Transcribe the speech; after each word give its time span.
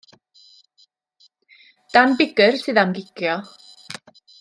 Dan 1.95 2.17
Biggar 2.21 2.59
sydd 2.65 2.83
am 2.87 2.99
gicio. 3.01 3.41